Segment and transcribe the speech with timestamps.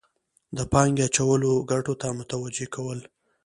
[0.57, 2.99] د پانګې اچولو ګټو ته متوجه کول.